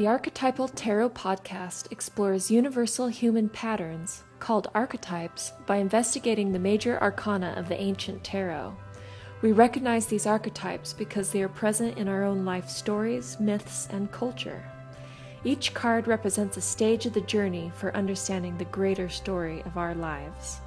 [0.00, 7.52] The Archetypal Tarot podcast explores universal human patterns, called archetypes, by investigating the major arcana
[7.58, 8.74] of the ancient tarot.
[9.42, 14.10] We recognize these archetypes because they are present in our own life stories, myths, and
[14.10, 14.64] culture.
[15.44, 19.94] Each card represents a stage of the journey for understanding the greater story of our
[19.94, 20.62] lives.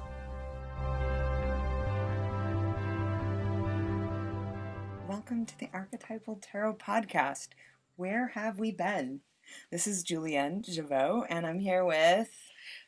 [5.08, 7.48] Welcome to the Archetypal Tarot Podcast.
[7.96, 9.20] Where have we been?
[9.70, 12.28] This is Julienne Javot, and I'm here with.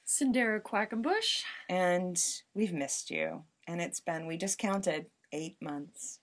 [0.04, 1.42] Cyndera Quakenbush.
[1.68, 2.20] And
[2.54, 3.44] we've missed you.
[3.68, 6.18] And it's been, we just counted eight months.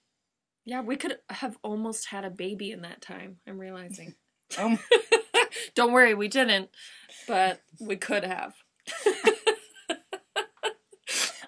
[0.65, 4.15] Yeah, we could have almost had a baby in that time, I'm realizing.
[4.57, 4.77] Oh,
[5.75, 6.69] Don't worry, we didn't,
[7.25, 8.53] but we could have.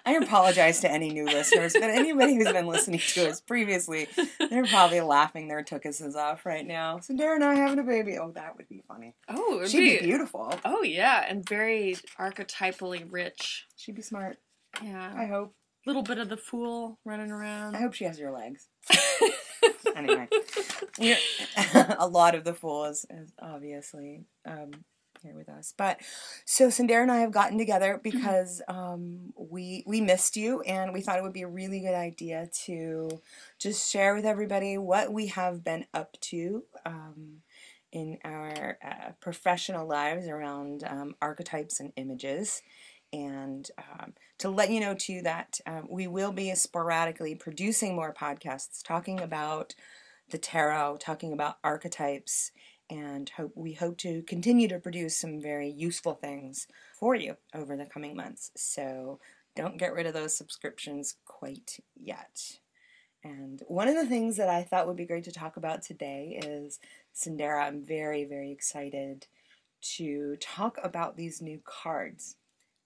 [0.06, 4.06] I apologize to any new listeners, but anybody who's been listening to us previously,
[4.50, 6.98] they're probably laughing their tuchuses off right now.
[6.98, 8.16] Cyndera and I having a baby.
[8.16, 9.14] Oh, that would be funny.
[9.28, 10.54] Oh, She'd be beautiful.
[10.64, 13.66] Oh yeah, and very archetypally rich.
[13.76, 14.38] She'd be smart.
[14.80, 15.54] Yeah, I hope.
[15.86, 17.74] little bit of the fool running around.
[17.74, 18.68] I hope she has your legs.
[19.96, 20.28] anyway,
[21.98, 24.70] a lot of the fool is, is obviously um,
[25.22, 25.72] here with us.
[25.76, 26.00] But
[26.44, 31.00] so Cyndera and I have gotten together because um, we we missed you, and we
[31.00, 33.20] thought it would be a really good idea to
[33.58, 36.64] just share with everybody what we have been up to.
[36.84, 37.42] Um,
[37.92, 42.60] in our uh, professional lives around um, archetypes and images,
[43.12, 48.12] and um, to let you know too that um, we will be sporadically producing more
[48.12, 49.74] podcasts talking about
[50.30, 52.50] the tarot, talking about archetypes,
[52.88, 56.66] and hope we hope to continue to produce some very useful things
[56.98, 58.50] for you over the coming months.
[58.56, 59.18] So
[59.54, 62.58] don't get rid of those subscriptions quite yet.
[63.24, 66.38] And one of the things that I thought would be great to talk about today
[66.44, 66.78] is
[67.14, 67.66] Cyndera.
[67.66, 69.26] I'm very, very excited
[69.96, 72.36] to talk about these new cards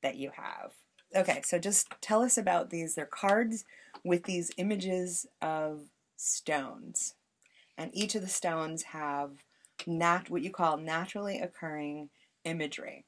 [0.03, 0.73] that you have.
[1.15, 2.95] Okay, so just tell us about these.
[2.95, 3.65] They're cards
[4.05, 7.15] with these images of stones.
[7.77, 9.45] And each of the stones have
[9.87, 12.11] nat what you call naturally occurring
[12.45, 13.05] imagery.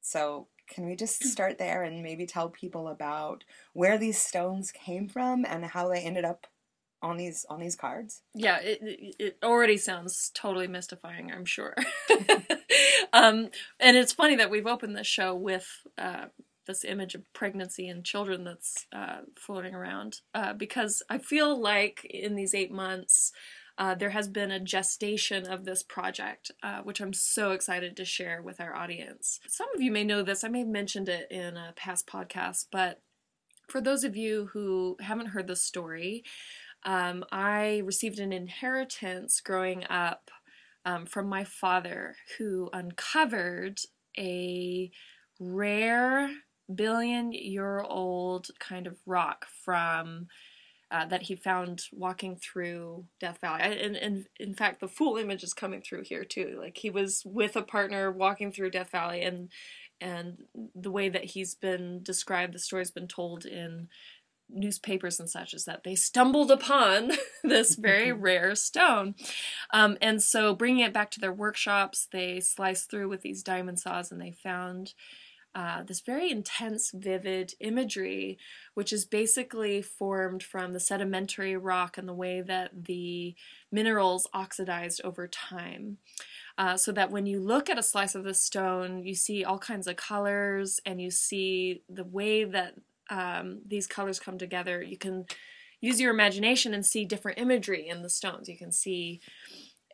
[0.00, 5.08] So can we just start there and maybe tell people about where these stones came
[5.08, 6.46] from and how they ended up
[7.02, 8.22] on these on these cards?
[8.34, 11.74] Yeah, it, it it already sounds totally mystifying, I'm sure.
[13.12, 13.50] um,
[13.80, 16.26] and it's funny that we've opened this show with uh,
[16.66, 22.04] this image of pregnancy and children that's uh, floating around uh, because I feel like
[22.04, 23.32] in these eight months.
[23.78, 28.04] Uh, there has been a gestation of this project, uh, which I'm so excited to
[28.04, 29.38] share with our audience.
[29.48, 32.66] Some of you may know this, I may have mentioned it in a past podcast,
[32.72, 33.02] but
[33.68, 36.24] for those of you who haven't heard the story,
[36.84, 40.30] um, I received an inheritance growing up
[40.84, 43.80] um, from my father, who uncovered
[44.16, 44.90] a
[45.40, 46.30] rare
[46.72, 50.28] billion year old kind of rock from.
[50.88, 55.16] Uh, that he found walking through Death Valley, I- and, and in fact, the full
[55.16, 56.58] image is coming through here too.
[56.60, 59.50] Like he was with a partner walking through Death Valley, and
[60.00, 60.44] and
[60.74, 63.88] the way that he's been described, the story's been told in
[64.48, 67.12] newspapers and such is that they stumbled upon
[67.44, 69.14] this very rare stone.
[69.72, 73.80] Um, and so, bringing it back to their workshops, they sliced through with these diamond
[73.80, 74.94] saws and they found
[75.56, 78.36] uh, this very intense, vivid imagery,
[78.74, 83.34] which is basically formed from the sedimentary rock and the way that the
[83.72, 85.96] minerals oxidized over time.
[86.58, 89.58] Uh, so that when you look at a slice of the stone, you see all
[89.58, 92.74] kinds of colors and you see the way that
[93.08, 94.82] um, these colors come together.
[94.82, 95.24] You can
[95.80, 98.46] use your imagination and see different imagery in the stones.
[98.46, 99.22] You can see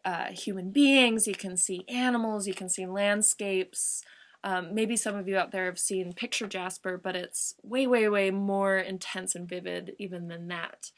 [0.05, 4.03] uh, human beings, you can see animals, you can see landscapes.
[4.45, 8.09] Um, maybe some of you out there have seen Picture Jasper, but it's way, way,
[8.09, 10.91] way more intense and vivid even than that,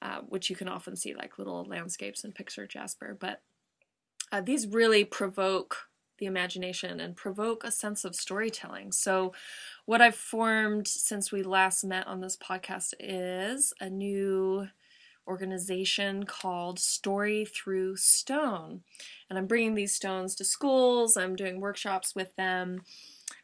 [0.00, 3.16] uh, which you can often see like little landscapes in Picture Jasper.
[3.18, 3.42] But
[4.30, 8.92] uh, these really provoke the imagination and provoke a sense of storytelling.
[8.92, 9.32] So,
[9.86, 14.68] what I've formed since we last met on this podcast is a new
[15.26, 18.82] organization called Story Through Stone.
[19.28, 22.82] And I'm bringing these stones to schools, I'm doing workshops with them.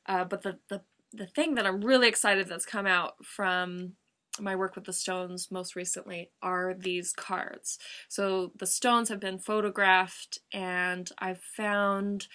[0.06, 0.82] Uh, but the, the,
[1.12, 3.92] the thing that I'm really excited that's come out from
[4.38, 7.78] my work with the stones most recently are these cards.
[8.08, 12.28] So the stones have been photographed, and I've found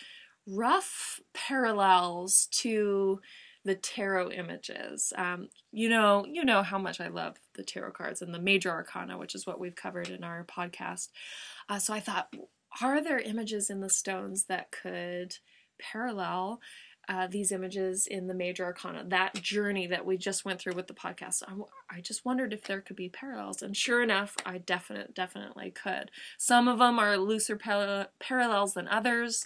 [0.48, 3.22] rough parallels to
[3.64, 5.12] the tarot images.
[5.18, 8.70] Um, you know, you know how much I love the tarot cards and the major
[8.70, 11.10] arcana, which is what we've covered in our podcast.
[11.68, 12.34] Uh, so I thought
[12.82, 15.38] are there images in the stones that could
[15.80, 16.62] parallel
[17.08, 20.88] uh, these images in the major arcana, that journey that we just went through with
[20.88, 21.44] the podcast.
[21.48, 25.72] I, I just wondered if there could be parallels, and sure enough, I definite definitely
[25.72, 26.10] could.
[26.38, 29.46] Some of them are looser par- parallels than others,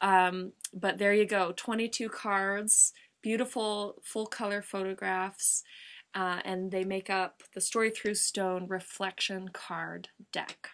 [0.00, 1.52] um, but there you go.
[1.56, 2.92] Twenty-two cards,
[3.22, 5.64] beautiful full color photographs.
[6.14, 10.70] Uh, and they make up the Story Through Stone reflection card deck.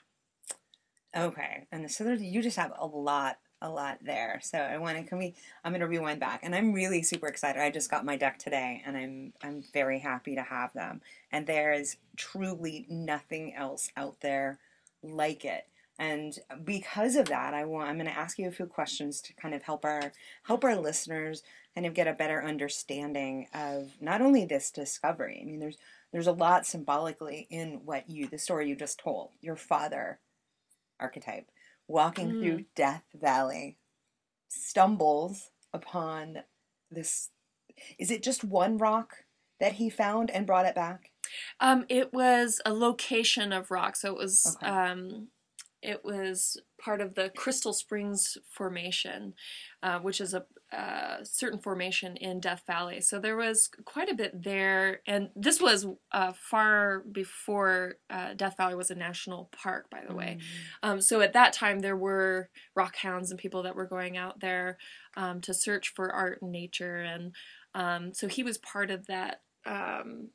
[1.17, 4.41] Okay, and so there, you just have a lot a lot there.
[4.43, 5.35] So I want to can we
[5.65, 7.61] I'm going to rewind back and I'm really super excited.
[7.61, 11.01] I just got my deck today and I'm I'm very happy to have them.
[11.33, 14.59] And there is truly nothing else out there
[15.03, 15.67] like it.
[15.99, 19.35] And because of that, I want I'm going to ask you a few questions to
[19.35, 20.13] kind of help our
[20.45, 21.43] help our listeners
[21.75, 25.41] kind of get a better understanding of not only this discovery.
[25.43, 25.79] I mean, there's
[26.13, 29.31] there's a lot symbolically in what you the story you just told.
[29.41, 30.21] Your father
[31.01, 31.51] archetype
[31.89, 32.43] walking mm.
[32.43, 33.79] through Death Valley,
[34.49, 36.39] stumbles upon
[36.91, 37.31] this.
[37.99, 39.25] Is it just one rock
[39.61, 41.11] that he found and brought it back?
[41.61, 44.71] Um, it was a location of rock, so it was okay.
[44.71, 45.29] um,
[45.87, 49.35] it was part of the Crystal Springs Formation,
[49.83, 53.01] uh, which is a, a, certain formation in Death Valley.
[53.01, 58.57] So there was quite a bit there, and this was uh, far before uh, Death
[58.57, 60.39] Valley was a national park, by the way.
[60.39, 60.91] Mm-hmm.
[60.91, 64.41] Um, so at that time, there were rock hounds and people that were going out
[64.41, 64.79] there
[65.17, 67.33] um, to search for art and nature, and
[67.75, 70.31] um, so he was part of that um,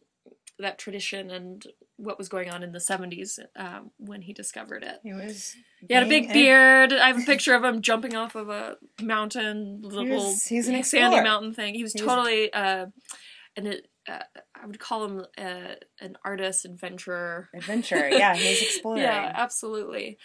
[0.61, 1.67] that tradition and
[1.97, 4.99] what was going on in the 70s um, when he discovered it.
[5.03, 5.55] He was.
[5.87, 6.93] He had a big beard.
[6.93, 10.57] I have a picture of him jumping off of a mountain, little he was, he
[10.57, 11.75] was an sandy mountain thing.
[11.75, 12.87] He was totally, uh,
[13.55, 14.19] and uh,
[14.55, 17.49] I would call him uh, an artist, adventurer.
[17.53, 19.03] Adventurer, yeah, he's exploring.
[19.03, 20.17] yeah, absolutely.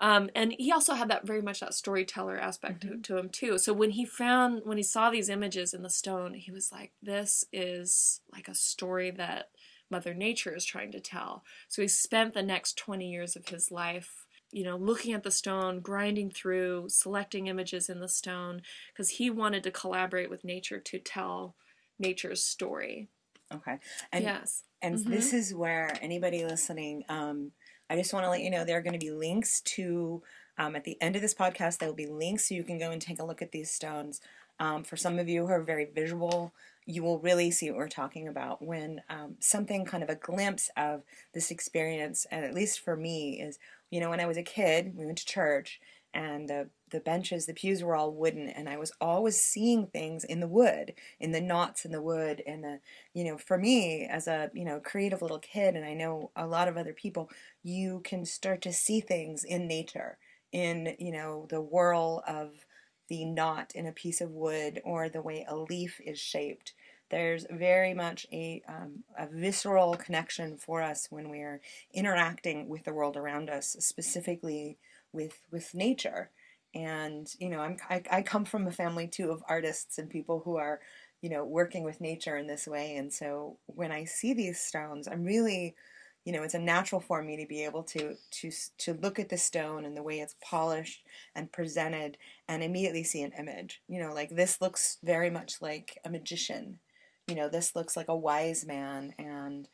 [0.00, 2.96] Um, and he also had that very much that storyteller aspect mm-hmm.
[2.96, 3.58] to, to, him too.
[3.58, 6.92] So when he found when he saw these images in the stone, he was like,
[7.02, 9.48] "This is like a story that
[9.90, 11.44] Mother Nature is trying to tell.
[11.68, 15.30] So he spent the next 20 years of his life, you know, looking at the
[15.30, 18.62] stone, grinding through, selecting images in the stone,
[18.92, 21.54] because he wanted to collaborate with nature to tell
[21.98, 23.08] nature's story.
[23.52, 23.78] Okay.
[24.12, 24.64] And, yes.
[24.82, 25.10] And mm-hmm.
[25.10, 27.52] this is where anybody listening, um,
[27.90, 30.22] I just want to let you know there are going to be links to,
[30.58, 32.90] um, at the end of this podcast, there will be links so you can go
[32.90, 34.20] and take a look at these stones.
[34.60, 36.52] Um, for some of you who are very visual,
[36.88, 40.70] you will really see what we're talking about when um, something kind of a glimpse
[40.74, 41.02] of
[41.34, 43.58] this experience, and at least for me, is
[43.90, 45.80] you know when I was a kid, we went to church,
[46.14, 50.24] and the the benches, the pews were all wooden, and I was always seeing things
[50.24, 52.80] in the wood, in the knots in the wood, and the
[53.12, 56.46] you know for me as a you know creative little kid, and I know a
[56.46, 57.30] lot of other people,
[57.62, 60.16] you can start to see things in nature,
[60.52, 62.64] in you know the whirl of
[63.08, 66.74] the knot in a piece of wood or the way a leaf is shaped.
[67.10, 71.60] There's very much a, um, a visceral connection for us when we're
[71.92, 74.76] interacting with the world around us, specifically
[75.12, 76.30] with with nature.
[76.74, 80.42] And you know, I'm I, I come from a family too of artists and people
[80.44, 80.80] who are,
[81.22, 82.96] you know, working with nature in this way.
[82.96, 85.74] And so when I see these stones, I'm really
[86.24, 89.28] you know, it's a natural for me to be able to to to look at
[89.28, 91.04] the stone and the way it's polished
[91.34, 93.80] and presented and immediately see an image.
[93.88, 96.80] You know, like this looks very much like a magician.
[97.26, 99.68] You know, this looks like a wise man and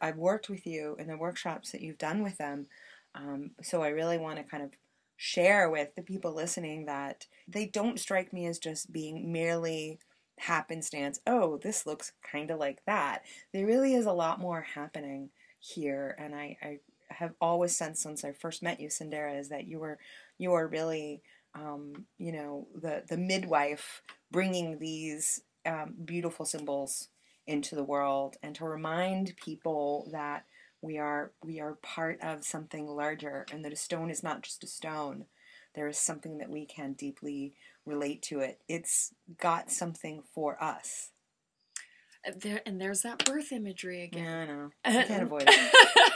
[0.00, 2.66] I've worked with you in the workshops that you've done with them.
[3.14, 4.70] Um, so I really want to kind of
[5.16, 9.98] share with the people listening that they don't strike me as just being merely
[10.38, 11.20] happenstance.
[11.26, 13.22] Oh, this looks kind of like that.
[13.52, 15.30] There really is a lot more happening
[15.64, 16.78] here, and I, I
[17.08, 19.98] have always sensed since I first met you, Cyndera, is that you were
[20.38, 21.22] you are really
[21.54, 27.08] um, you know the the midwife bringing these um, beautiful symbols
[27.46, 30.44] into the world and to remind people that
[30.82, 34.64] we are we are part of something larger and that a stone is not just
[34.64, 35.24] a stone.
[35.74, 37.54] There is something that we can deeply
[37.84, 38.60] relate to it.
[38.68, 41.10] It's got something for us
[42.36, 44.24] there and there's that birth imagery again.
[44.24, 44.70] Yeah, I know.
[44.84, 46.12] I can't avoid it.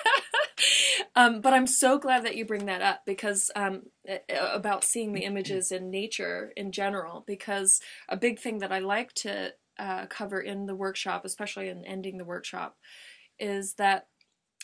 [1.17, 3.83] um, but I'm so glad that you bring that up because um,
[4.31, 7.25] about seeing the images in nature in general.
[7.27, 11.85] Because a big thing that I like to uh, cover in the workshop, especially in
[11.85, 12.77] ending the workshop,
[13.39, 14.07] is that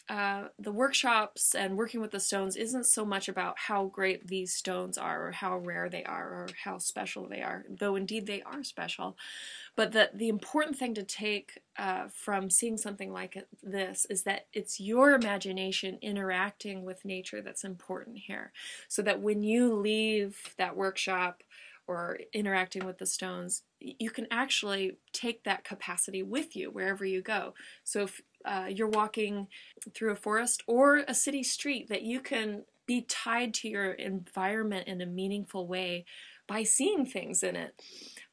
[0.08, 4.52] uh, the workshops and working with the stones isn't so much about how great these
[4.52, 8.42] stones are or how rare they are or how special they are, though indeed they
[8.42, 9.16] are special.
[9.76, 14.46] But that the important thing to take uh, from seeing something like this is that
[14.52, 18.52] it's your imagination interacting with nature that's important here.
[18.88, 21.42] So that when you leave that workshop
[21.86, 27.20] or interacting with the stones, you can actually take that capacity with you wherever you
[27.20, 27.54] go.
[27.82, 29.48] So if uh, you're walking
[29.94, 34.86] through a forest or a city street, that you can be tied to your environment
[34.86, 36.04] in a meaningful way
[36.46, 37.80] by seeing things in it.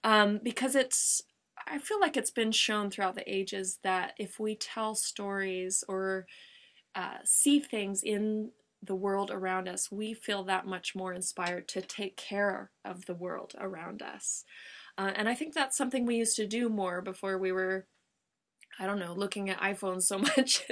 [0.03, 1.21] Um, because it's
[1.67, 6.25] I feel like it's been shown throughout the ages that if we tell stories or
[6.95, 8.51] uh, see things in
[8.83, 13.13] the world around us, we feel that much more inspired to take care of the
[13.13, 14.43] world around us.
[14.97, 17.85] Uh, and I think that's something we used to do more before we were,
[18.79, 20.63] I don't know, looking at iPhones so much,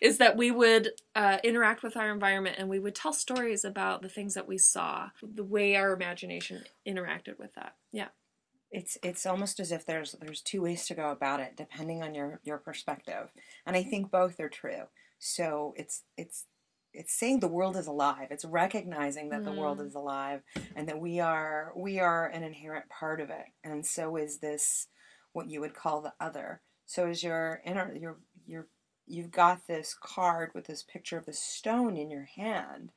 [0.00, 4.02] is that we would uh, interact with our environment and we would tell stories about
[4.02, 7.74] the things that we saw, the way our imagination interacted with that.
[7.92, 8.08] Yeah
[8.70, 12.14] it's it's almost as if there's there's two ways to go about it depending on
[12.14, 13.30] your your perspective
[13.66, 14.84] and i think both are true
[15.18, 16.46] so it's it's
[16.92, 19.44] it's saying the world is alive it's recognizing that mm.
[19.44, 19.86] the world mm.
[19.86, 20.42] is alive
[20.76, 24.86] and that we are we are an inherent part of it and so is this
[25.32, 28.18] what you would call the other so as your inner your
[28.48, 28.66] your
[29.06, 32.90] you've got this card with this picture of the stone in your hand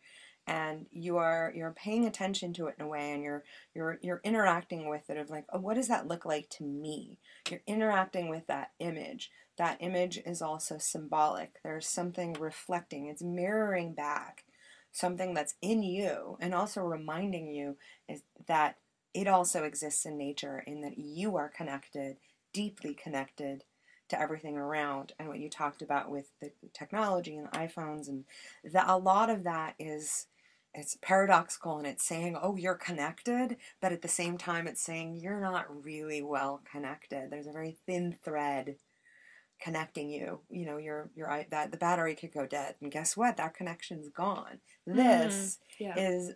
[0.48, 3.44] and you are you're paying attention to it in a way and you're
[3.76, 7.20] you're you're interacting with it of like oh what does that look like to me?
[7.52, 9.30] You're interacting with that image.
[9.60, 11.60] That image is also symbolic.
[11.64, 13.06] There's something reflecting.
[13.06, 14.44] It's mirroring back
[14.92, 17.78] something that's in you and also reminding you
[18.10, 18.78] is that
[19.14, 22.18] it also exists in nature in that you are connected
[22.54, 23.64] deeply connected
[24.14, 28.26] to everything around and what you talked about with the technology and iPhones and
[28.64, 30.28] that a lot of that is
[30.76, 35.16] it's paradoxical and it's saying, oh, you're connected, but at the same time, it's saying
[35.16, 37.30] you're not really well connected.
[37.30, 38.76] There's a very thin thread
[39.62, 40.40] connecting you.
[40.50, 43.38] You know, your your that the battery could go dead, and guess what?
[43.38, 44.60] That connection's gone.
[44.88, 46.00] This mm, yeah.
[46.00, 46.34] is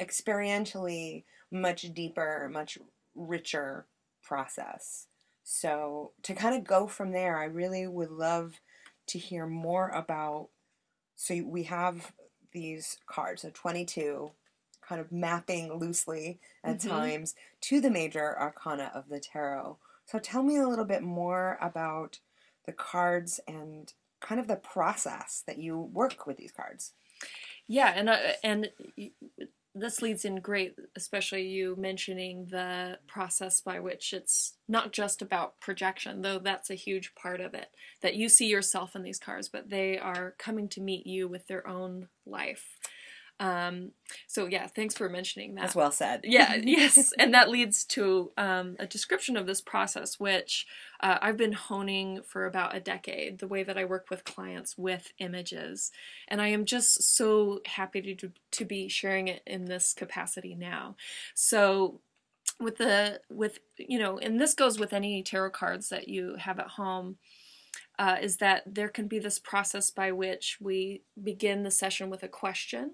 [0.00, 2.78] experientially much deeper, much
[3.14, 3.86] richer
[4.22, 5.08] process.
[5.44, 8.60] So to kind of go from there, I really would love
[9.08, 10.48] to hear more about.
[11.14, 12.12] So we have
[12.52, 14.30] these cards, so 22,
[14.80, 16.88] kind of mapping loosely at mm-hmm.
[16.88, 19.78] times to the major arcana of the tarot.
[20.06, 22.18] So tell me a little bit more about
[22.64, 26.92] the cards and kind of the process that you work with these cards.
[27.66, 28.70] Yeah, and uh, and
[29.74, 35.60] this leads in great, especially you mentioning the process by which it's not just about
[35.60, 37.68] projection, though that's a huge part of it.
[38.00, 41.48] That you see yourself in these cars, but they are coming to meet you with
[41.48, 42.78] their own life.
[43.40, 43.90] Um,
[44.28, 45.62] so yeah, thanks for mentioning that.
[45.62, 46.20] That's well said.
[46.24, 50.66] Yeah, yes, and that leads to um, a description of this process, which
[51.00, 53.38] uh, I've been honing for about a decade.
[53.38, 55.90] The way that I work with clients with images,
[56.28, 60.96] and I am just so happy to to be sharing it in this capacity now.
[61.34, 62.00] So
[62.60, 66.58] with the with you know, and this goes with any tarot cards that you have
[66.58, 67.16] at home.
[67.96, 72.24] Uh, is that there can be this process by which we begin the session with
[72.24, 72.90] a question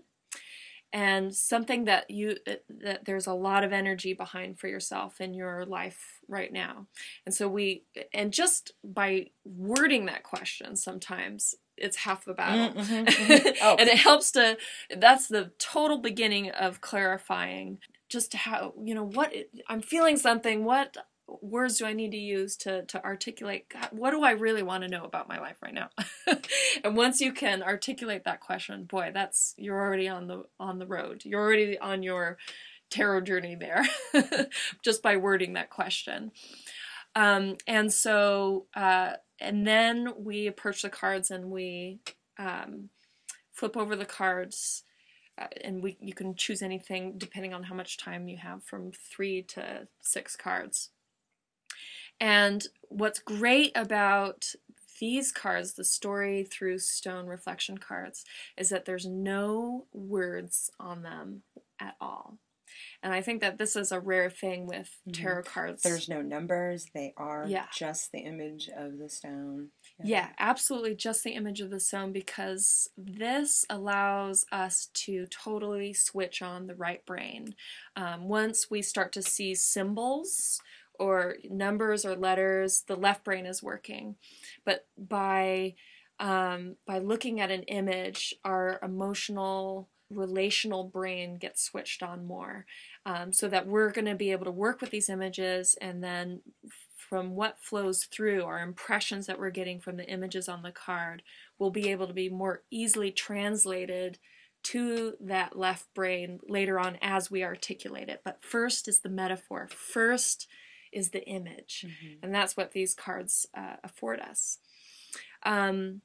[0.92, 5.34] and something that you uh, that there's a lot of energy behind for yourself in
[5.34, 6.86] your life right now
[7.26, 13.04] and so we and just by wording that question sometimes it's half the battle mm-hmm,
[13.04, 13.48] mm-hmm.
[13.62, 13.76] Oh.
[13.78, 14.56] and it helps to
[14.96, 17.78] that's the total beginning of clarifying
[18.08, 19.32] just how you know what
[19.68, 20.96] i'm feeling something what
[21.40, 24.82] words do I need to use to to articulate God, what do I really want
[24.82, 25.90] to know about my life right now?
[26.84, 30.86] and once you can articulate that question, boy, that's you're already on the on the
[30.86, 31.22] road.
[31.24, 32.38] You're already on your
[32.90, 33.84] tarot journey there,
[34.84, 36.32] just by wording that question.
[37.14, 42.00] Um, and so, uh, and then we approach the cards and we
[42.38, 42.90] um,
[43.52, 44.84] flip over the cards.
[45.38, 48.90] Uh, and we you can choose anything depending on how much time you have from
[48.92, 50.90] three to six cards
[52.20, 54.54] and what's great about
[55.00, 58.24] these cards, the story through stone reflection cards,
[58.56, 61.42] is that there's no words on them
[61.80, 62.38] at all.
[63.02, 65.22] And I think that this is a rare thing with mm-hmm.
[65.22, 65.82] tarot cards.
[65.82, 67.66] There's no numbers, they are yeah.
[67.74, 69.68] just the image of the stone.
[69.98, 70.06] Yeah.
[70.06, 76.42] yeah, absolutely just the image of the stone because this allows us to totally switch
[76.42, 77.54] on the right brain.
[77.96, 80.60] Um, once we start to see symbols,
[81.00, 84.16] or numbers or letters, the left brain is working.
[84.64, 85.74] But by
[86.20, 92.66] um, by looking at an image, our emotional, relational brain gets switched on more
[93.06, 96.42] um, so that we're going to be able to work with these images and then
[96.94, 101.22] from what flows through our impressions that we're getting from the images on the card
[101.58, 104.18] will be able to be more easily translated
[104.62, 108.20] to that left brain later on as we articulate it.
[108.22, 110.46] But first is the metaphor, first
[110.92, 111.86] is the image.
[111.86, 112.24] Mm-hmm.
[112.24, 114.58] And that's what these cards uh, afford us.
[115.42, 116.02] Um,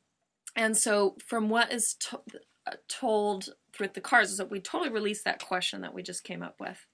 [0.56, 2.22] and so, from what is to-
[2.68, 3.50] uh, told
[3.80, 6.60] with the cards, is that we totally release that question that we just came up
[6.60, 6.86] with.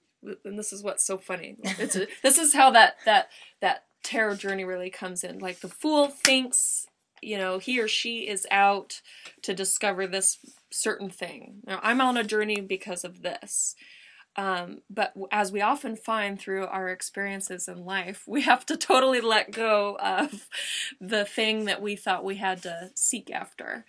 [0.44, 1.58] And this is what's so funny.
[1.64, 3.30] It's a, this is how that that
[3.60, 5.40] that tarot journey really comes in.
[5.40, 6.88] Like the fool thinks,
[7.22, 9.02] you know, he or she is out
[9.44, 10.38] to discover this
[10.72, 11.62] certain thing.
[11.66, 13.76] Now, I'm on a journey because of this.
[14.38, 19.20] Um, but as we often find through our experiences in life, we have to totally
[19.22, 20.48] let go of
[21.02, 23.86] the thing that we thought we had to seek after.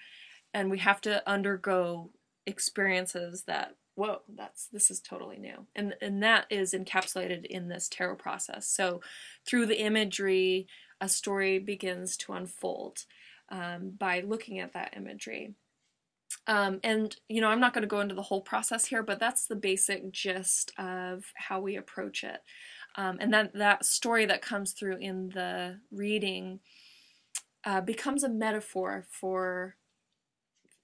[0.52, 2.10] And we have to undergo
[2.44, 5.66] experiences that, whoa, that's this is totally new.
[5.76, 8.66] And and that is encapsulated in this tarot process.
[8.66, 9.00] So
[9.46, 10.66] through the imagery,
[11.00, 13.04] a story begins to unfold
[13.48, 15.54] um, by looking at that imagery.
[16.46, 19.18] Um, and you know, I'm not going to go into the whole process here, but
[19.18, 22.40] that's the basic gist of how we approach it.
[22.96, 26.60] Um, and then that story that comes through in the reading
[27.64, 29.76] uh, becomes a metaphor for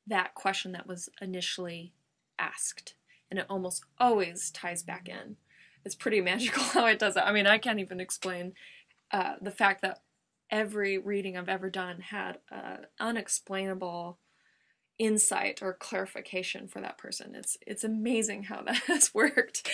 [0.06, 1.92] that question that was initially
[2.38, 2.94] asked,
[3.30, 5.36] and it almost always ties back in.
[5.84, 7.24] It's pretty magical how it does it.
[7.24, 8.54] I mean, I can't even explain
[9.10, 10.00] uh, the fact that
[10.50, 14.18] every reading I've ever done had an unexplainable
[14.98, 17.34] insight or clarification for that person.
[17.34, 19.68] It's it's amazing how that has worked.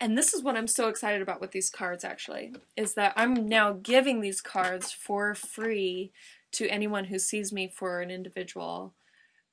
[0.00, 3.48] And this is what I'm so excited about with these cards actually is that I'm
[3.48, 6.12] now giving these cards for free
[6.52, 8.94] to anyone who sees me for an individual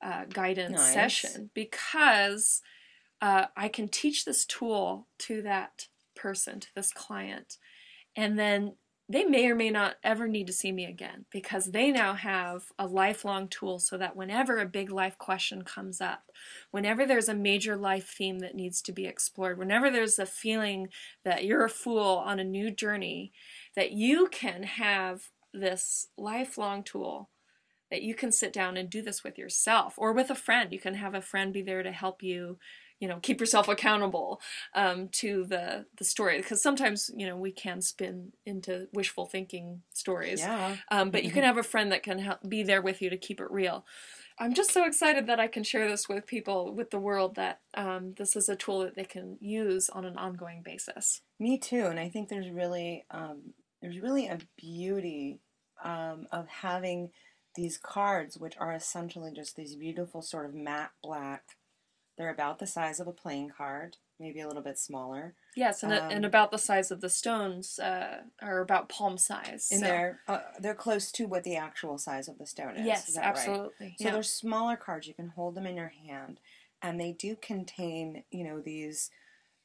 [0.02, 0.92] uh, guidance nice.
[0.92, 2.62] session because
[3.20, 7.56] uh, I can teach this tool to that person, to this client,
[8.14, 8.74] and then
[9.08, 12.64] they may or may not ever need to see me again because they now have
[12.78, 16.24] a lifelong tool so that whenever a big life question comes up,
[16.72, 20.88] whenever there's a major life theme that needs to be explored, whenever there's a feeling
[21.24, 23.32] that you're a fool on a new journey,
[23.76, 27.30] that you can have this lifelong tool
[27.90, 30.72] that you can sit down and do this with yourself or with a friend.
[30.72, 32.58] You can have a friend be there to help you
[33.00, 34.40] you know keep yourself accountable
[34.74, 39.82] um, to the the story because sometimes you know we can spin into wishful thinking
[39.92, 40.76] stories yeah.
[40.90, 43.16] um, but you can have a friend that can help be there with you to
[43.16, 43.84] keep it real.
[44.38, 47.60] I'm just so excited that i can share this with people with the world that
[47.74, 51.22] um, this is a tool that they can use on an ongoing basis.
[51.38, 55.38] Me too and i think there's really um, there's really a beauty
[55.84, 57.10] um, of having
[57.54, 61.56] these cards which are essentially just these beautiful sort of matte black
[62.16, 65.34] they're about the size of a playing card, maybe a little bit smaller.
[65.54, 69.68] Yes, and, um, and about the size of the stones, uh, are about palm size.
[69.70, 69.86] And so.
[69.86, 72.86] they're uh, they're close to what the actual size of the stone is.
[72.86, 73.70] Yes, is absolutely.
[73.80, 73.94] Right?
[73.98, 75.06] So they're smaller cards.
[75.06, 76.40] You can hold them in your hand,
[76.82, 79.10] and they do contain you know these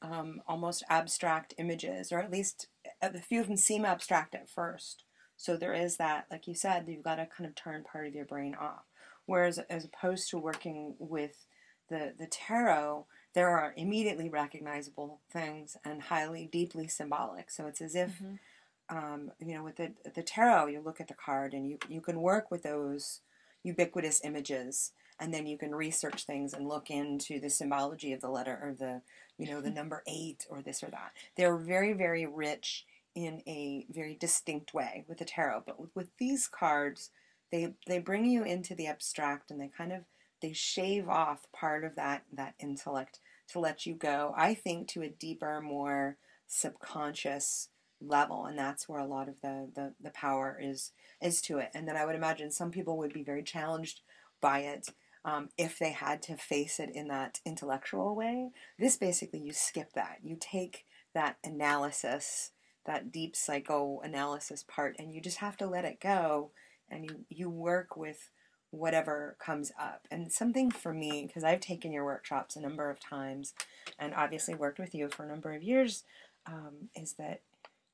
[0.02, 2.66] um, almost abstract images, or at least
[3.00, 5.04] a few of them seem abstract at first.
[5.36, 8.14] So there is that, like you said, you've got to kind of turn part of
[8.14, 8.84] your brain off.
[9.26, 11.46] Whereas as opposed to working with
[11.88, 17.50] the, the tarot, there are immediately recognizable things and highly, deeply symbolic.
[17.50, 18.96] So it's as if, mm-hmm.
[18.96, 22.00] um, you know, with the, the tarot, you look at the card and you, you
[22.00, 23.20] can work with those
[23.62, 28.30] ubiquitous images and then you can research things and look into the symbology of the
[28.30, 29.02] letter or the,
[29.38, 31.12] you know, the number eight or this or that.
[31.36, 35.64] They're very, very rich in a very distinct way with the tarot.
[35.66, 37.10] But with, with these cards,
[37.50, 40.02] they, they bring you into the abstract and they kind of
[40.42, 45.02] they shave off part of that that intellect to let you go i think to
[45.02, 47.68] a deeper more subconscious
[48.06, 51.70] level and that's where a lot of the, the the power is is to it.
[51.74, 54.00] And then i would imagine some people would be very challenged
[54.40, 54.88] by it
[55.24, 58.50] um, if they had to face it in that intellectual way.
[58.78, 60.18] This basically you skip that.
[60.22, 62.50] You take that analysis
[62.84, 66.50] that deep psychoanalysis part and you just have to let it go
[66.90, 68.30] and you you work with
[68.72, 70.08] whatever comes up.
[70.10, 73.52] And something for me, because I've taken your workshops a number of times
[73.98, 76.04] and obviously worked with you for a number of years,
[76.46, 77.42] um, is that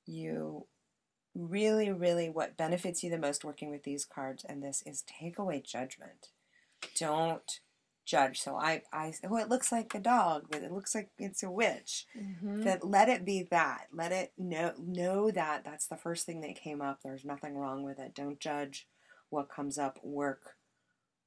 [0.07, 0.67] you
[1.35, 5.37] really, really what benefits you the most working with these cards and this is take
[5.39, 6.29] away judgment.
[6.97, 7.61] Don't
[8.07, 8.41] judge.
[8.41, 11.51] So I, I, oh, it looks like a dog, but it looks like it's a
[11.51, 12.07] witch.
[12.17, 12.63] Mm-hmm.
[12.63, 13.89] That let it be that.
[13.93, 17.01] Let it know know that that's the first thing that came up.
[17.03, 18.15] There's nothing wrong with it.
[18.15, 18.87] Don't judge
[19.29, 19.99] what comes up.
[20.03, 20.55] Work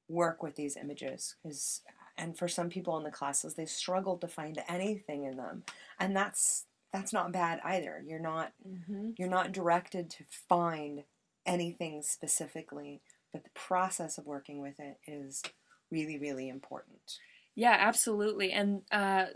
[0.08, 1.82] work with these images because
[2.18, 5.62] and for some people in the classes they struggle to find anything in them
[5.98, 9.10] and that's that's not bad either you're not Mm-hmm.
[9.16, 11.04] you're not directed to find
[11.46, 13.00] anything specifically
[13.32, 15.42] but the process of working with it is
[15.90, 17.18] really really important
[17.54, 18.52] Yeah, absolutely.
[18.52, 19.26] And uh,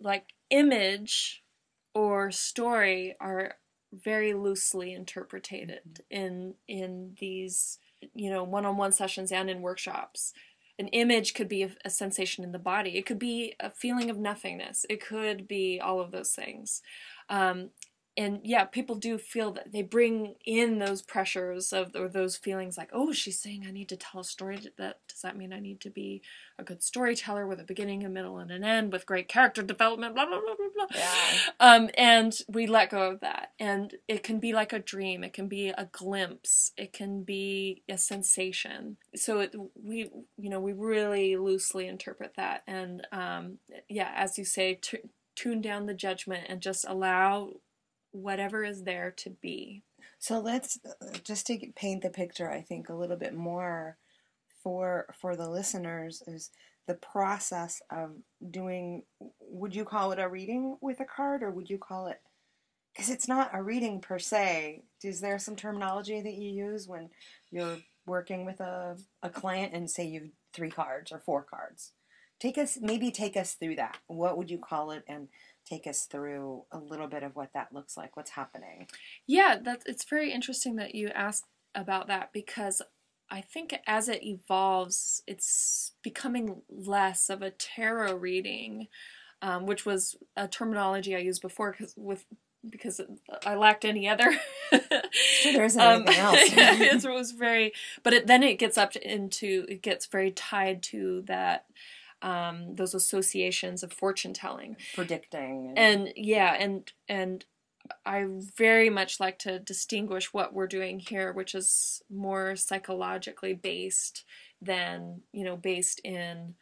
[0.00, 1.42] like image
[1.94, 3.54] or story are
[3.92, 7.78] very loosely interpreted in in these
[8.14, 10.32] you know one-on-one sessions and in workshops.
[10.76, 12.96] An image could be a, a sensation in the body.
[12.98, 14.84] It could be a feeling of nothingness.
[14.90, 16.82] It could be all of those things.
[17.28, 17.70] Um,
[18.16, 22.78] and yeah, people do feel that they bring in those pressures of or those feelings
[22.78, 24.58] like, oh, she's saying I need to tell a story.
[24.78, 26.22] That does that mean I need to be
[26.58, 30.14] a good storyteller with a beginning, a middle, and an end with great character development?
[30.14, 30.86] Blah blah blah blah blah.
[30.96, 31.38] Yeah.
[31.58, 35.24] Um, and we let go of that, and it can be like a dream.
[35.24, 36.72] It can be a glimpse.
[36.76, 38.96] It can be a sensation.
[39.16, 44.44] So it, we, you know, we really loosely interpret that, and um, yeah, as you
[44.44, 44.98] say, t-
[45.34, 47.54] tune down the judgment and just allow
[48.14, 49.82] whatever is there to be.
[50.18, 50.78] So let's
[51.24, 52.50] just to paint the picture.
[52.50, 53.98] I think a little bit more
[54.62, 56.50] for for the listeners is
[56.86, 58.12] the process of
[58.50, 59.02] doing.
[59.40, 62.20] Would you call it a reading with a card, or would you call it?
[62.92, 64.84] Because it's not a reading per se.
[65.02, 67.10] Is there some terminology that you use when
[67.50, 71.92] you're working with a a client and say you've three cards or four cards?
[72.38, 73.98] Take us maybe take us through that.
[74.06, 75.28] What would you call it and
[75.68, 78.86] take us through a little bit of what that looks like, what's happening.
[79.26, 82.82] Yeah, that's it's very interesting that you asked about that because
[83.30, 88.88] I think as it evolves, it's becoming less of a tarot reading,
[89.42, 92.24] um, which was a terminology I used before because with
[92.68, 93.00] because
[93.44, 94.30] I lacked any other.
[95.12, 97.04] Sure, there isn't Um, anything else.
[97.04, 97.72] it was very,
[98.02, 101.66] but it, then it gets up to, into it gets very tied to that
[102.24, 105.74] um, those associations of fortune telling Predicting.
[105.76, 107.44] and yeah and and
[108.06, 108.24] i
[108.56, 114.24] very much like to distinguish what we're doing here which is more psychologically based
[114.62, 116.54] than you know based in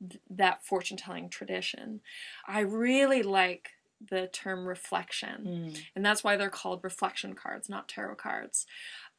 [0.00, 2.00] th- that fortune telling tradition
[2.48, 3.70] i really like
[4.10, 5.80] the term reflection Mm.
[5.94, 8.64] and that's why they're called reflection cards, not tarot cards.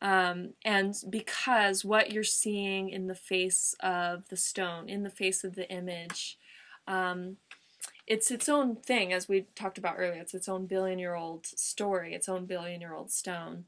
[0.02, 5.44] Um, and because what you're seeing in the face of the stone, in the face
[5.44, 6.38] of the image,
[6.88, 7.38] um,
[8.08, 10.22] it's its own thing, as we talked about earlier.
[10.22, 13.66] It's its own billion year old story, its own billion year old stone.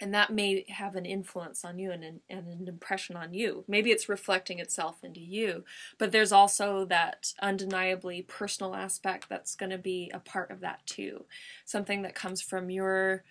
[0.00, 3.64] And that may have an influence on you and an, and an impression on you.
[3.68, 5.64] Maybe it's reflecting itself into you,
[5.98, 10.84] but there's also that undeniably personal aspect that's going to be a part of that
[10.86, 11.24] too.
[11.64, 13.22] Something that comes from your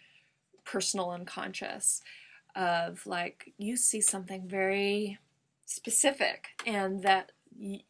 [0.65, 2.01] personal unconscious
[2.55, 5.19] of like you see something very
[5.65, 7.81] specific and that y-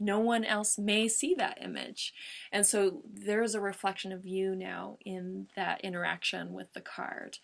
[0.00, 2.12] no one else may see that image.
[2.50, 7.38] And so there's a reflection of you now in that interaction with the card.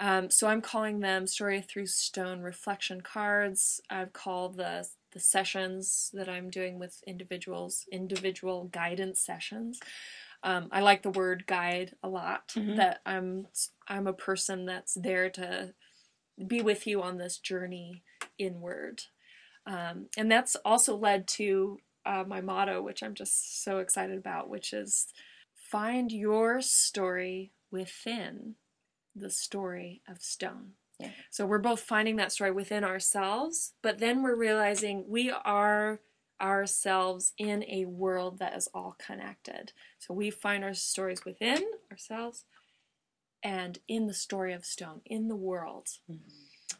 [0.00, 3.80] Um, so I'm calling them Story Through Stone reflection cards.
[3.90, 9.80] I've called the the sessions that I'm doing with individuals individual guidance sessions.
[10.42, 12.48] Um, I like the word guide a lot.
[12.56, 12.76] Mhm.
[12.76, 13.46] That I'm
[13.86, 15.74] I'm a person that's there to
[16.46, 18.02] be with you on this journey
[18.38, 19.02] inward.
[19.66, 24.48] Um, and that's also led to uh, my motto, which I'm just so excited about,
[24.48, 25.08] which is
[25.54, 28.54] find your story within
[29.14, 30.72] the story of stone.
[30.98, 31.10] Yeah.
[31.30, 36.00] So we're both finding that story within ourselves, but then we're realizing we are
[36.40, 39.72] ourselves in a world that is all connected.
[39.98, 42.44] So we find our stories within ourselves
[43.42, 45.88] and in the story of stone, in the world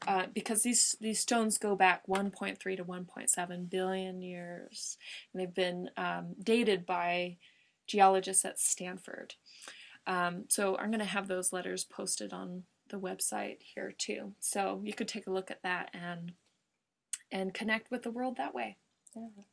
[0.06, 4.96] uh, because these these stones go back 1.3 to 1.7 billion years,
[5.32, 7.36] and they've been um, dated by
[7.86, 9.34] geologists at Stanford.
[10.06, 14.80] Um, so I'm going to have those letters posted on the website here too, so
[14.84, 16.32] you could take a look at that and
[17.32, 18.76] and connect with the world that way.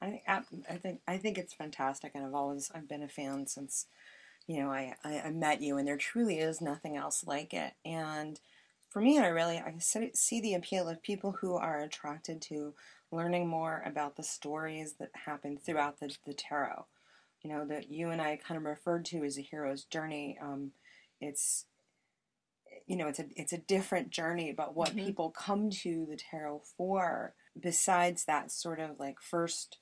[0.01, 3.47] I, I I think I think it's fantastic, and I've always I've been a fan
[3.47, 3.87] since
[4.47, 7.73] you know I, I, I met you, and there truly is nothing else like it.
[7.85, 8.39] And
[8.89, 12.73] for me, I really I see the appeal of people who are attracted to
[13.11, 16.85] learning more about the stories that happen throughout the the tarot.
[17.43, 20.37] You know that you and I kind of referred to as a hero's journey.
[20.41, 20.71] Um,
[21.21, 21.65] it's
[22.87, 25.05] you know it's a it's a different journey, but what Mhm.
[25.05, 29.77] people come to the tarot for besides that sort of like first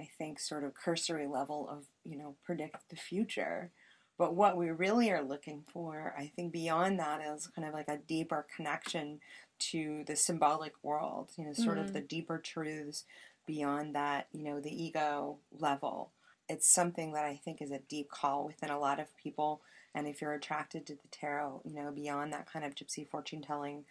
[0.00, 3.72] i think sort of cursory level of you know predict the future
[4.18, 7.88] But what we really are looking for, I think, beyond that is kind of like
[7.88, 9.20] a deeper connection
[9.58, 11.92] to the symbolic world, you know, sort of Mm.
[11.92, 13.04] the deeper truths
[13.44, 16.12] beyond that, you know, the ego level.
[16.48, 19.62] It's something that I think is a deep call within a lot of people.
[19.94, 23.42] And if you're attracted to the tarot, you know, beyond that kind of gypsy fortune
[23.42, 23.84] telling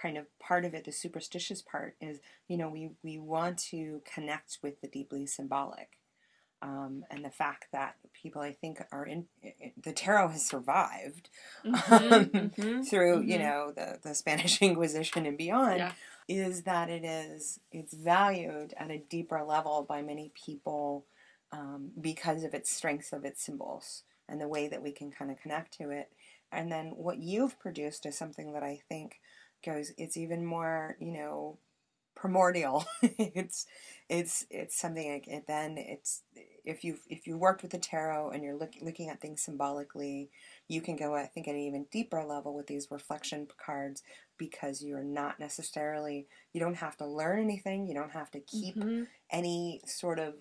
[0.00, 4.02] kind of part of it, the superstitious part is, you know, we, we want to
[4.04, 5.98] connect with the deeply symbolic.
[6.62, 9.26] Um, and the fact that people, I think, are in
[9.82, 11.30] the tarot has survived
[11.64, 13.38] Mhm, mhm, through you mhm.
[13.38, 15.92] know the, the Spanish Inquisition and beyond Yeah.
[16.28, 21.04] is that it is it's valued at a deeper level by many people
[21.52, 25.30] um, because of its strengths of its symbols and the way that we can kind
[25.30, 26.10] of connect to it.
[26.52, 29.20] And then what you've produced is something that I think
[29.64, 31.58] goes it's even more you know
[32.14, 32.84] primordial.
[33.02, 33.66] it's
[34.08, 36.22] it's it's something like it then it's
[36.64, 40.30] if you if you worked with the tarot and you're look, looking at things symbolically
[40.68, 44.02] you can go, I think, at an even deeper level with these reflection cards
[44.38, 48.76] because you're not necessarily, you don't have to learn anything, you don't have to keep
[48.76, 49.06] Mhm.
[49.30, 50.34] any sort of,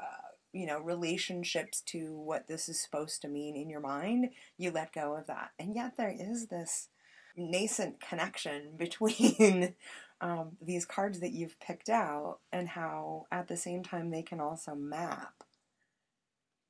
[0.00, 4.30] uh, you know, relationships to what this is supposed to mean in your mind.
[4.56, 5.50] You let go of that.
[5.58, 6.88] And yet there is this
[7.36, 9.74] nascent connection between
[10.20, 14.40] um, these cards that you've picked out and how at the same time they can
[14.40, 15.43] also map,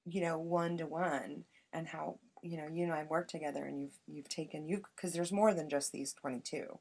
[0.05, 3.81] you know, one to one and how you know, you and I work together, and
[3.81, 6.79] you've you've taken you because there's more than just these twenty two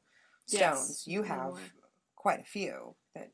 [0.48, 1.04] Yes, stones.
[1.06, 1.60] You have more.
[2.16, 3.30] quite a few that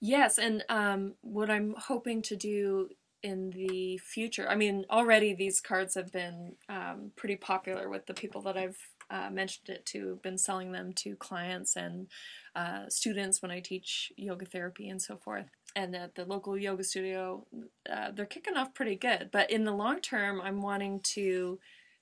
[0.00, 2.90] Yes, and um, what I'm hoping to do
[3.22, 8.14] in the future, I mean, already these cards have been um, pretty popular with the
[8.14, 8.78] people that I've
[9.10, 12.08] uh, mentioned it to, been selling them to clients and
[12.54, 15.46] uh, students when I teach yoga therapy and so forth.
[15.76, 17.46] And at the local yoga studio,
[17.88, 19.28] uh, they're kicking off pretty good.
[19.30, 21.58] But in the long term, I'm wanting to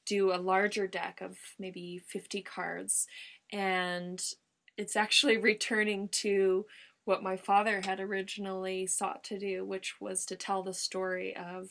[0.06, 3.08] do a larger deck of maybe 50 cards.
[3.52, 4.22] And
[4.76, 6.66] it's actually returning to
[7.04, 11.68] what my father had originally sought to do, which was to tell the story of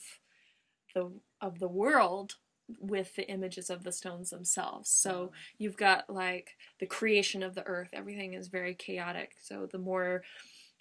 [0.93, 1.09] the
[1.41, 2.35] of the world
[2.79, 4.89] with the images of the stones themselves.
[4.89, 7.89] So you've got like the creation of the earth.
[7.93, 9.31] Everything is very chaotic.
[9.41, 10.23] So the more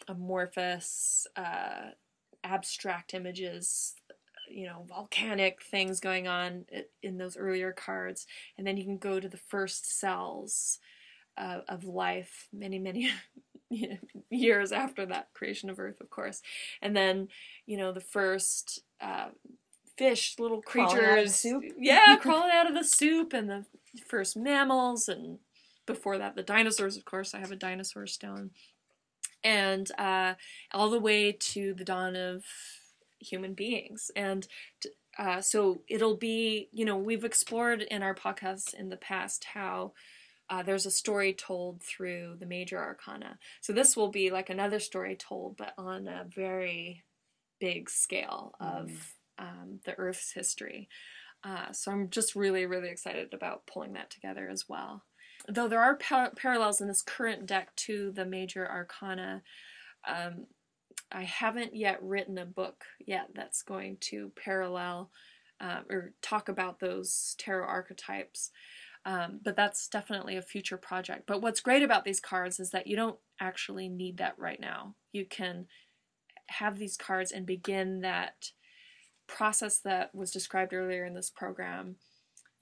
[0.08, 1.90] amorphous, uh,
[2.44, 3.94] abstract images,
[4.48, 6.64] you know, volcanic things going on
[7.02, 8.26] in those earlier cards,
[8.58, 10.78] and then you can go to the first cells
[11.36, 13.10] uh, of life, many many
[14.30, 16.42] years after that creation of Earth, of course,
[16.80, 17.28] and then
[17.66, 18.80] you know the first.
[19.00, 19.28] Uh,
[19.98, 21.62] fish little Crawling out of creatures soup?
[21.78, 23.66] yeah crawling out of the soup and the
[24.06, 25.38] first mammals and
[25.84, 28.50] before that the dinosaurs of course i have a dinosaur stone
[29.44, 30.34] and uh,
[30.72, 32.44] all the way to the dawn of
[33.18, 34.10] human beings.
[34.16, 34.46] And
[35.18, 39.92] uh, so it'll be you know we've explored in our podcasts in the past how
[40.50, 43.38] uh, there's a story told through the major arcana.
[43.60, 47.04] So this will be like another story told but on a very
[47.60, 50.88] big scale of um, the earth's history.
[51.44, 55.02] Uh, so i'm just really really excited about pulling that together as well
[55.48, 59.42] though there are pa- parallels in this current deck to the major arcana
[60.06, 60.46] um,
[61.10, 65.10] i haven't yet written a book yet that's going to parallel
[65.62, 68.50] uh, or talk about those tarot archetypes.
[69.04, 71.24] Um, but that's definitely a future project.
[71.26, 74.94] But what's great about these cards is that you don't actually need that right now.
[75.12, 75.66] You can
[76.48, 78.50] have these cards and begin that
[79.26, 81.96] process that was described earlier in this program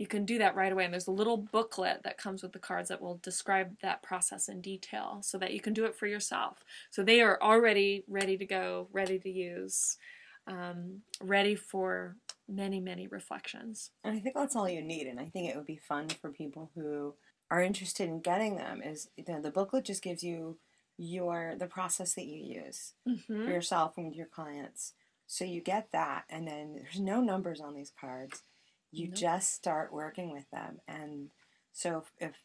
[0.01, 2.59] you can do that right away and there's a little booklet that comes with the
[2.59, 6.07] cards that will describe that process in detail so that you can do it for
[6.07, 9.99] yourself so they are already ready to go ready to use
[10.47, 12.17] um, ready for
[12.49, 15.07] many many reflections And I think that's all you need.
[15.07, 17.15] And I think it would be fun for people who
[17.51, 18.83] are interested in getting them.
[18.83, 20.59] Is you know, the booklet just gives you
[20.97, 23.45] your the process that you use mm-hmm.
[23.45, 24.95] for yourself and with your clients.
[25.27, 28.43] So you get that, and then there's no numbers on these cards.
[28.92, 29.14] You Nope.
[29.16, 31.31] just start working with them, and
[31.72, 32.37] so if, if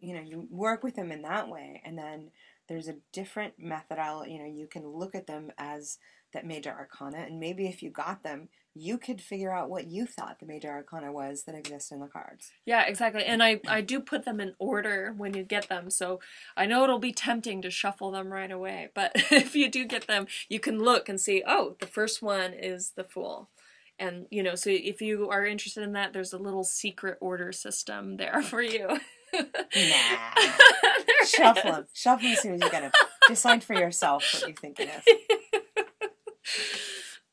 [0.00, 2.30] you know you work with them in that way, and then
[2.68, 4.32] there's a different methodology.
[4.32, 5.98] You know, you can look at them as
[6.32, 10.06] that major arcana, and maybe if you got them, you could figure out what you
[10.06, 12.52] thought the major arcana was that exists in the cards.
[12.64, 13.24] Yeah, exactly.
[13.24, 15.90] And I, I do put them in order when you get them.
[15.90, 16.20] So
[16.56, 18.90] I know it'll be tempting to shuffle them right away.
[18.94, 22.52] But if you do get them, you can look and see, oh, the first one
[22.54, 23.48] is the Fool.
[24.00, 27.52] And, you know, so if you are interested in that, there's a little secret order
[27.52, 28.88] system there for you.
[29.32, 30.30] Nah.
[31.26, 31.76] Shuffle is.
[31.76, 31.86] them.
[31.94, 32.90] Shuffle them as soon as you get them.
[33.28, 35.04] Decide for yourself what you think it is.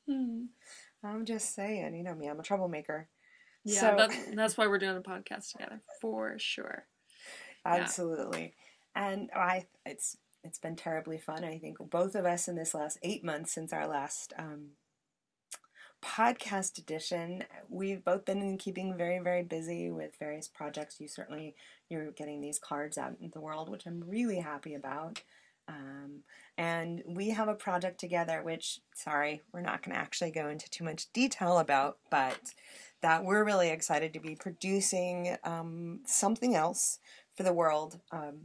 [0.07, 0.43] Hmm.
[1.03, 3.07] I'm just saying, you know me, I'm a troublemaker.
[3.63, 6.85] Yeah, So- that, that's why we're doing a podcast together for sure.
[7.65, 8.53] Absolutely.
[8.95, 11.43] And I it's it's been terribly fun.
[11.43, 14.69] I think both of us in this last eight months since our last um,
[16.07, 20.99] podcast edition, we've both been keeping very, very busy with various projects.
[20.99, 21.55] You certainly
[21.89, 25.21] you're getting these cards out into the world, which I'm really happy about.
[25.67, 26.23] Um,
[26.57, 30.69] and we have a project together, which sorry, we're not going to actually go into
[30.69, 32.53] too much detail about, but
[33.01, 36.99] that we're really excited to be producing um, something else
[37.35, 38.39] for the world um,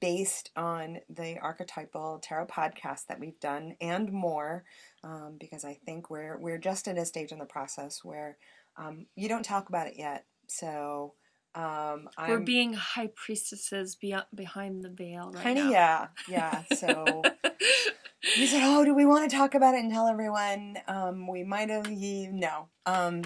[0.00, 4.64] based on the archetypal tarot podcast that we've done and more
[5.02, 8.36] um, because I think we're we're just at a stage in the process where
[8.76, 10.26] um, you don't talk about it yet.
[10.46, 11.14] So
[11.54, 15.70] um, We're being high priestesses beyond, behind the veil right kind of now.
[15.70, 16.62] yeah yeah.
[16.76, 17.22] So
[18.36, 20.76] we said, oh, do we want to talk about it and tell everyone?
[20.86, 22.68] Um, we might have no.
[22.86, 23.22] Um,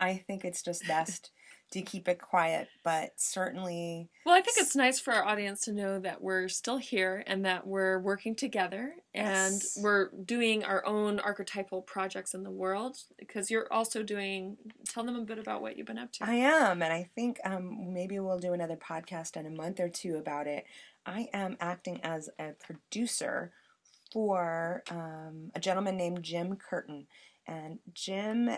[0.00, 1.30] I think it's just best
[1.70, 5.72] to keep it quiet, but certainly Well, I think it's nice for our audience to
[5.72, 9.78] know that we're still here and that we're working together and Yes.
[9.80, 14.56] we're doing our own archetypal projects in the world because you're also doing.
[14.88, 16.24] Tell them a bit about what you've been up to.
[16.24, 19.88] I am, and I think um, maybe we'll do another podcast in a month or
[19.88, 20.64] two about it.
[21.06, 23.52] I am acting as a producer
[24.12, 27.06] for um, a gentleman named Jim Curtan,
[27.46, 28.50] and Jim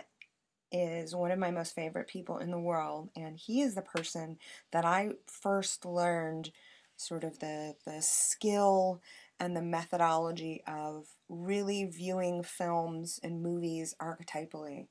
[0.72, 4.38] is one of my most favorite people in the world, and he is the person
[4.72, 6.50] that I first learned
[6.96, 9.00] sort of the the skill
[9.40, 14.86] and the methodology of really viewing films and movies archetypally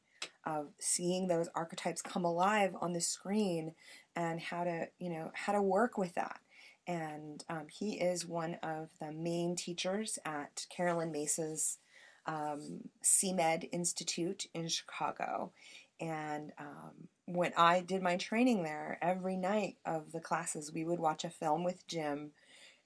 [0.45, 3.73] of seeing those archetypes come alive on the screen
[4.15, 6.39] and how to you know how to work with that.
[6.87, 11.77] And um, he is one of the main teachers at Caroline Myss's
[12.25, 15.51] um, cmed institute in chicago.
[15.99, 20.99] And um, when i did my training there every night of the classes we would
[20.99, 22.31] watch a film with jim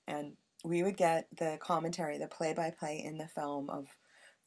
[0.07, 3.87] and we would get the commentary the play-by-play in the film of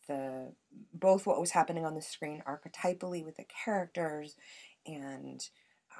[0.06, 0.52] the
[0.94, 4.36] both what was happening on the screen archetypally with the characters
[4.86, 5.48] and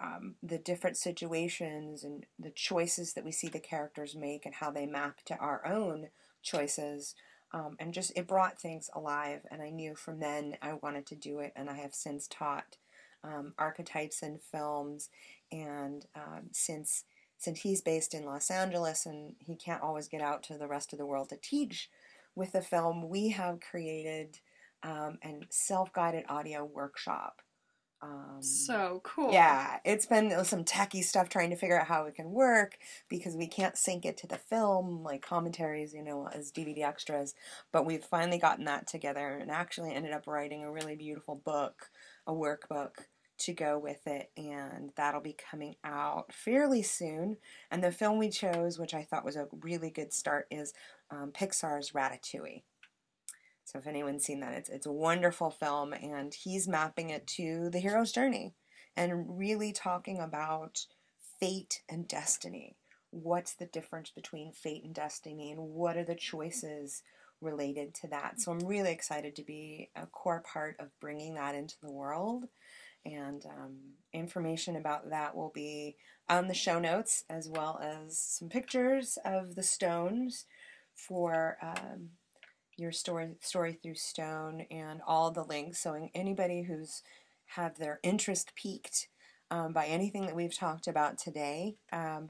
[0.00, 4.70] um, the different situations and the choices that we see the characters make and how
[4.70, 6.08] they map to our own
[6.42, 7.14] choices
[7.52, 11.14] um, and just it brought things alive and i knew from then i wanted to
[11.14, 12.76] do it and i have since taught
[13.24, 15.10] um, archetypes in films
[15.50, 17.04] and um, since
[17.36, 20.92] since he's based in los angeles and he can't always get out to the rest
[20.92, 21.90] of the world to teach
[22.38, 24.38] with the film, we have created
[24.84, 27.42] um, an self-guided audio workshop.
[28.00, 29.32] Um, so cool.
[29.32, 33.34] yeah, it's been some techie stuff trying to figure out how it can work because
[33.36, 37.34] we can't sync it to the film, like commentaries, you know, as DVD extras.
[37.72, 41.90] But we've finally gotten that together and actually ended up writing a really beautiful book,
[42.26, 42.92] a workbook
[43.38, 47.36] to go with it, and that'll be coming out fairly soon.
[47.70, 50.72] And the film we chose, which I thought was a really good start, is
[51.10, 52.62] um, Pixar's Ratatouille.
[53.68, 57.68] So if anyone's seen that, it's it's a wonderful film, and he's mapping it to
[57.68, 58.54] the hero's journey,
[58.96, 60.86] and really talking about
[61.38, 62.76] fate and destiny.
[63.10, 67.02] What's the difference between fate and destiny, and what are the choices
[67.42, 68.40] related to that?
[68.40, 72.44] So I'm really excited to be a core part of bringing that into the world.
[73.04, 73.76] And um,
[74.14, 79.56] information about that will be on the show notes, as well as some pictures of
[79.56, 80.46] the stones
[80.94, 82.12] for um,
[82.78, 87.02] your story story through stone and all the links so anybody who's
[87.46, 89.08] have their interest piqued
[89.50, 92.28] um, by anything that we've talked about today um,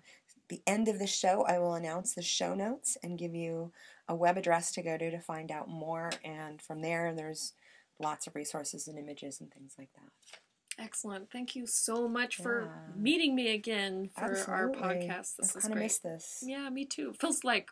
[0.48, 3.72] the end of the show i will announce the show notes and give you
[4.08, 7.52] a web address to go to to find out more and from there there's
[8.00, 10.10] lots of resources and images and things like that
[10.80, 11.28] Excellent.
[11.32, 12.94] Thank you so much for Yeah.
[12.96, 15.34] meeting me again for our podcast.
[15.36, 15.82] This i is kind of great.
[15.82, 17.12] miss this Yeah, me too.
[17.20, 17.68] Feels like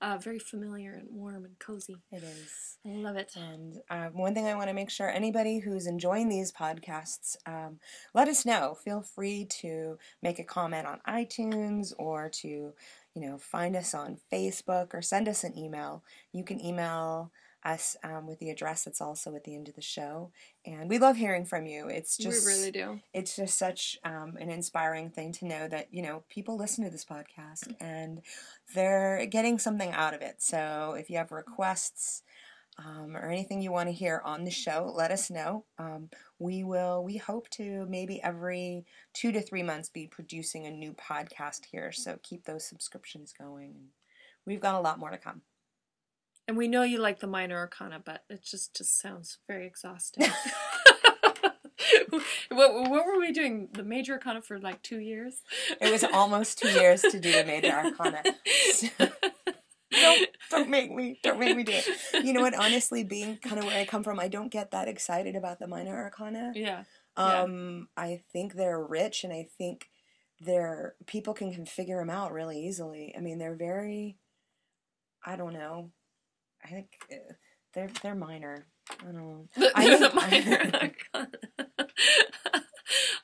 [0.00, 1.96] uh, very familiar and warm and cozy.
[2.10, 3.32] it is I love it.
[3.36, 7.78] And um, one thing I want to make sure anybody who's enjoying these podcasts, um,
[8.14, 8.76] let us know.
[8.82, 12.72] Feel free to make a comment on iTunes or to, you
[13.14, 16.02] know, find us on Facebook or send us an email.
[16.32, 17.30] You can email
[17.64, 20.30] us um, with the address that's also at the end of the show.
[20.64, 21.88] And we love hearing from you.
[21.88, 23.00] It's just we really do.
[23.12, 26.90] it's just such um, an inspiring thing to know that you know people listen to
[26.90, 28.22] this podcast and
[28.74, 32.22] they're getting something out of it so if you have requests
[32.78, 36.08] um, or anything you want to hear on the show let us know um,
[36.38, 40.92] we will we hope to maybe every two to three months be producing a new
[40.94, 43.74] podcast here so keep those subscriptions going
[44.46, 45.42] we've got a lot more to come
[46.50, 50.26] And we know you like the minor arcana, but it just just sounds very exhausting.
[52.48, 53.68] what, what were we doing?
[53.72, 55.42] The major arcana for like two years?
[55.80, 58.24] It was almost two years to do the major arcana.
[59.92, 62.24] don't, don't make me, don't make me do it.
[62.24, 62.58] You know what?
[62.58, 65.68] Honestly, being kind of where I come from, I don't get that excited about the
[65.68, 66.50] minor arcana.
[66.56, 66.82] Yeah.
[67.16, 69.88] Um, I think they're rich, and I think
[70.40, 73.14] they're people can, can figure them out really easily.
[73.16, 74.18] I mean, they're very,
[75.24, 75.92] I don't know.
[76.64, 77.34] I think uh,
[77.74, 78.66] they're they're minor.
[79.00, 79.48] I don't know.
[79.56, 81.28] The, I minor.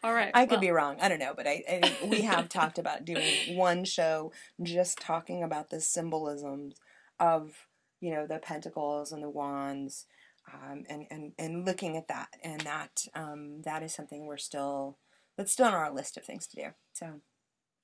[0.05, 0.31] All right.
[0.35, 0.99] I could well, be wrong.
[1.01, 4.33] I don't know, but I, I we have talked about doing one show
[4.63, 6.77] just talking about the symbolisms
[7.19, 7.67] of
[8.01, 10.07] you know the pentacles and the wands,
[10.53, 14.99] um, and and and looking at that, and that um, that is something we're still
[15.37, 16.69] that's still on our list of things to do.
[16.93, 17.21] So